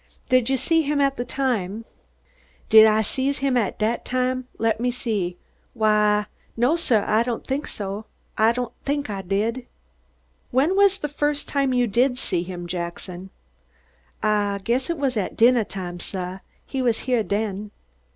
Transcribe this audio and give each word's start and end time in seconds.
"Did 0.29 0.49
you 0.49 0.57
see 0.57 0.81
him 0.81 0.99
at 0.99 1.15
that 1.17 1.27
time?" 1.29 1.85
"Did 2.69 2.87
Ah 2.87 3.03
see 3.03 3.31
him 3.31 3.55
at 3.55 3.77
dat 3.77 4.03
time? 4.03 4.47
Le'me 4.57 4.89
see? 4.91 5.37
Why, 5.75 6.25
no, 6.57 6.75
suh, 6.75 7.03
Ah 7.05 7.21
don' 7.21 7.41
think 7.41 9.09
Ah 9.11 9.21
did." 9.21 9.67
"When 10.49 10.75
was 10.75 10.97
the 10.97 11.07
first 11.07 11.47
time 11.47 11.71
you 11.71 11.85
did 11.85 12.17
see 12.17 12.41
him, 12.41 12.65
Jackson?" 12.65 13.29
"Ah 14.23 14.57
guess 14.63 14.89
it 14.89 14.97
was 14.97 15.17
at 15.17 15.35
dinnah 15.37 15.65
time, 15.69 15.99
suh. 15.99 16.39
He 16.65 16.81
was 16.81 17.01
heah 17.01 17.23
den." 17.23 17.69